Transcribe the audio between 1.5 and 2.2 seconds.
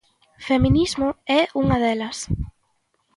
unha delas.